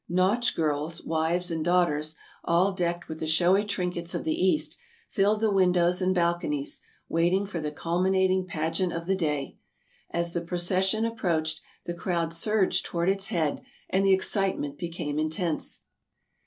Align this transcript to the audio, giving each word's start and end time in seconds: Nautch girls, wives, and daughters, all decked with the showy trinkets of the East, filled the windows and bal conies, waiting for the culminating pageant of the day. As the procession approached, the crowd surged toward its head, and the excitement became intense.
Nautch 0.09 0.55
girls, 0.55 1.03
wives, 1.03 1.51
and 1.51 1.63
daughters, 1.63 2.15
all 2.43 2.73
decked 2.73 3.07
with 3.07 3.19
the 3.19 3.27
showy 3.27 3.63
trinkets 3.63 4.15
of 4.15 4.23
the 4.23 4.33
East, 4.33 4.75
filled 5.11 5.41
the 5.41 5.51
windows 5.51 6.01
and 6.01 6.15
bal 6.15 6.33
conies, 6.39 6.81
waiting 7.07 7.45
for 7.45 7.59
the 7.61 7.71
culminating 7.71 8.47
pageant 8.47 8.91
of 8.91 9.05
the 9.05 9.13
day. 9.15 9.57
As 10.09 10.33
the 10.33 10.41
procession 10.41 11.05
approached, 11.05 11.61
the 11.85 11.93
crowd 11.93 12.33
surged 12.33 12.83
toward 12.83 13.09
its 13.09 13.27
head, 13.27 13.61
and 13.91 14.03
the 14.03 14.11
excitement 14.13 14.79
became 14.79 15.19
intense. 15.19 15.83